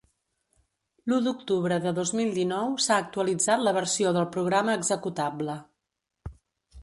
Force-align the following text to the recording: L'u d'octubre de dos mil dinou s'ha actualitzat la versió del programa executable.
L'u 1.11 1.17
d'octubre 1.25 1.75
de 1.83 1.91
dos 1.99 2.13
mil 2.19 2.31
dinou 2.37 2.73
s'ha 2.85 2.97
actualitzat 3.03 3.63
la 3.67 3.73
versió 3.77 4.15
del 4.17 4.27
programa 4.37 4.75
executable. 4.81 5.59